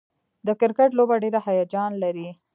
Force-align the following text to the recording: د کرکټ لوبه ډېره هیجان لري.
د 0.47 0.49
کرکټ 0.59 0.89
لوبه 0.97 1.15
ډېره 1.23 1.39
هیجان 1.47 1.91
لري. 2.03 2.29